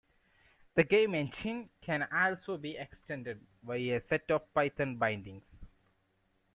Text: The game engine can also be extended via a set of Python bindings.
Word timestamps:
The 0.73 0.83
game 0.83 1.13
engine 1.13 1.69
can 1.79 2.07
also 2.11 2.57
be 2.57 2.75
extended 2.75 3.39
via 3.61 3.97
a 3.97 4.01
set 4.01 4.31
of 4.31 4.51
Python 4.51 4.97
bindings. 4.97 5.45